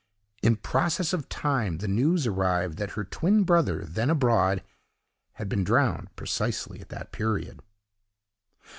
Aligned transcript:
In 0.41 0.55
process 0.55 1.13
of 1.13 1.29
time, 1.29 1.77
the 1.77 1.87
news 1.87 2.25
arrived 2.25 2.79
that 2.79 2.93
her 2.93 3.03
twin 3.03 3.43
brother, 3.43 3.85
then 3.85 4.09
abroad, 4.09 4.63
had 5.33 5.47
been 5.47 5.63
drowned 5.63 6.07
precisely 6.15 6.81
at 6.81 6.89
that 6.89 7.11
period. 7.11 7.59